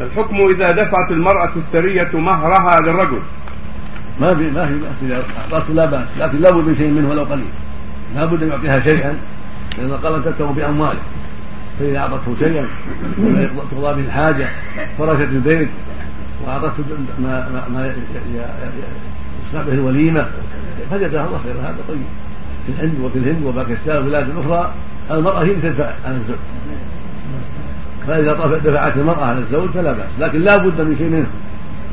[0.00, 3.22] الحكم إذا دفعت المرأة السرية مهرها للرجل.
[4.20, 7.10] ما في ما في بأس إذا أعطته لا بأس لكن لا بد من شيء منه
[7.10, 7.50] ولو قليل.
[8.14, 9.16] لا بد أن يعطيها شيئا
[9.78, 11.00] لأن قال تتبع بأمواله
[11.78, 12.66] فإذا أعطته شيئا
[13.72, 14.48] تقضى به الحاجة
[14.98, 15.68] فرشت البيت
[16.46, 16.84] وأعطته
[17.18, 17.94] ما ما, ما
[19.48, 20.26] يصنع به الوليمة
[20.90, 21.60] فجزاها الله خيرا.
[21.60, 22.02] هذا طيب.
[22.66, 24.72] في الهند وفي الهند وباكستان والبلاد الأخرى
[25.10, 26.38] المرأة هي تدفع عن الزوج.
[28.08, 28.32] فإذا
[28.64, 30.10] دفعت المرأة على الزوج فلا بأس.
[30.20, 31.26] لكن لا بد من شيء منه.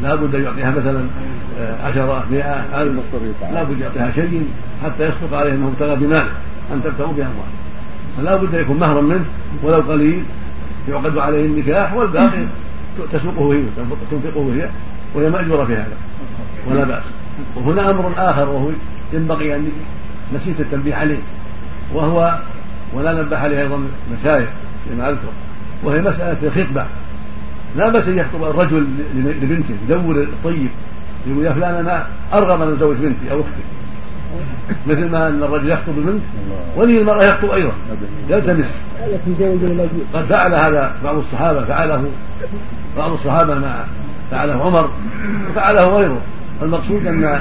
[0.04, 1.06] لا بد أن يعطيها مثلا
[1.60, 3.04] آه، عشرة مئة ألف.
[3.54, 4.48] لا بد يعطيها شيء
[4.84, 6.32] حتى يصدق عليه أنه ابتغى بماله
[6.74, 7.56] أن تبتغوا بأمواله
[8.18, 9.26] فلا بد أن يكون مهرا منه
[9.64, 10.24] ولو قليل
[10.90, 12.46] يعقد عليه النكاح والباقي
[13.14, 13.66] تسوقه هي
[14.12, 14.70] تنفقه هي
[15.16, 15.98] وهي مأجورة في هذا.
[16.68, 17.04] ولا بأس.
[17.56, 18.70] وهنا أمر آخر وهو
[19.14, 19.72] ينبغي أن
[20.34, 21.20] نسيت التنبيه عليه.
[21.94, 22.40] وهو
[22.94, 23.80] ولا نبه عليه أيضا
[24.12, 24.50] مشايخ
[24.92, 25.30] لما أذكر.
[25.84, 26.86] وهي مسألة الخطبة.
[27.76, 30.70] لا بأس أن يخطب الرجل لبنته يدور الطيب
[31.28, 32.08] يقول يا فلان أنا
[32.38, 33.64] أرغب أن أزوج بنتي أو أختي.
[34.88, 36.22] مثل ما أن الرجل يخطب البنت
[36.76, 37.72] ولي المرأة يخطب أيضا.
[38.30, 38.66] يلتمس.
[40.14, 42.10] قد فعل هذا بعض الصحابة فعله
[42.98, 43.86] بعض الصحابة ما
[44.32, 44.92] فعله عمر
[45.50, 46.22] وفعله غيره.
[46.62, 47.40] المقصود أن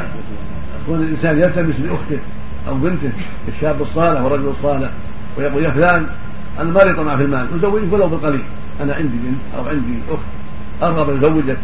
[0.83, 2.19] يكون الإنسان يلتمس لأخته
[2.69, 3.11] أو بنته
[3.49, 4.91] الشاب الصالح والرجل الصالح
[5.39, 6.07] ويقول يا فلان
[6.61, 8.43] أنا مريض مع في المال أزوجك ولو بالقليل
[8.81, 10.23] أنا عندي بنت أو عندي أخت
[10.83, 11.59] أرغب أن أزوجك.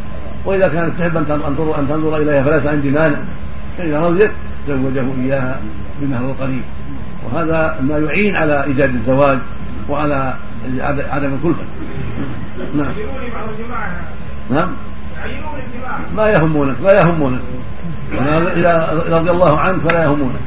[0.45, 3.19] وإذا كانت تحب أن تنظر أن تنظر إليها فليس عندي مانع.
[3.79, 4.31] فإذا رضيت
[4.69, 5.61] زوجه إياها
[6.01, 6.63] بمهر القليل
[7.25, 9.39] وهذا ما يعين على إيجاد الزواج
[9.89, 10.35] وعلى
[11.11, 11.65] عدم الكلفة.
[12.75, 12.93] نعم.
[14.51, 14.71] نعم.
[16.17, 17.41] ما يهمونك لا يهمونك.
[18.57, 20.41] إذا رضي الله عنك فلا يهمونك.